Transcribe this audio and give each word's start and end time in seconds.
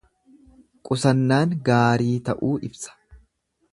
Qusannaan 0.89 1.53
gaarii 1.69 2.17
ta'uu 2.31 2.55
ibsa. 2.71 2.99